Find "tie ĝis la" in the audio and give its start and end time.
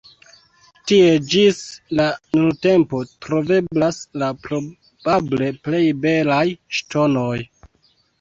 0.91-2.07